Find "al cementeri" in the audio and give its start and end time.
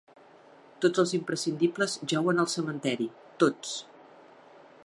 2.45-3.11